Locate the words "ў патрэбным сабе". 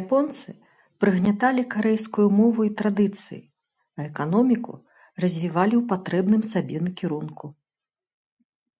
5.82-6.76